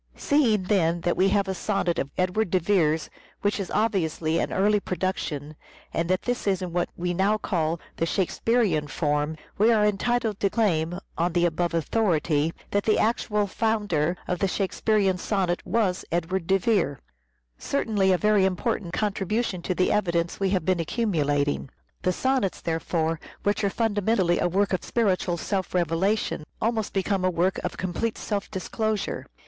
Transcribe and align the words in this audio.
Seeing, 0.15 0.63
then, 0.63 1.01
that 1.01 1.15
we 1.15 1.29
have 1.29 1.47
a 1.47 1.53
sonnet 1.53 1.99
of 1.99 2.09
Edward 2.17 2.49
de 2.49 2.57
Vere's 2.59 3.07
which 3.43 3.59
is 3.59 3.69
obviously 3.69 4.39
an 4.39 4.51
early 4.51 4.79
production, 4.79 5.55
and 5.93 6.09
that 6.09 6.23
this 6.23 6.47
is 6.47 6.63
in 6.63 6.73
what 6.73 6.89
we 6.97 7.13
now 7.13 7.37
call 7.37 7.79
the 7.97 8.07
Shakespearean 8.07 8.87
form, 8.87 9.37
we 9.59 9.71
are 9.71 9.85
entitled 9.85 10.39
to 10.39 10.49
claim, 10.49 10.97
on 11.19 11.33
the 11.33 11.45
above 11.45 11.75
authority, 11.75 12.51
that 12.71 12.81
the 12.85 12.97
actual 12.97 13.45
founder 13.45 14.17
of 14.27 14.39
the 14.39 14.47
Shakespearean 14.47 15.19
sonnet 15.19 15.63
was 15.67 16.03
Edward 16.11 16.47
de 16.47 16.57
Vere: 16.57 16.99
certainly 17.59 18.11
a 18.11 18.17
very 18.17 18.43
important 18.43 18.93
contribution 18.93 19.61
to 19.61 19.75
the 19.75 19.91
evidence 19.91 20.39
we 20.39 20.49
have 20.49 20.65
been 20.65 20.79
accumulat 20.79 21.47
ing. 21.47 21.69
The 22.01 22.11
Sonnets, 22.11 22.59
therefore, 22.59 23.19
which 23.43 23.63
are 23.63 23.69
fundamentally 23.69 24.39
a 24.39 24.49
work 24.49 24.73
of 24.73 24.83
spiritual 24.83 25.37
self 25.37 25.75
revelation, 25.75 26.43
almost 26.59 26.91
become 26.91 27.23
a 27.23 27.29
work 27.29 27.59
of 27.63 27.77
complete 27.77 28.17
self 28.17 28.49
disclosure. 28.49 29.27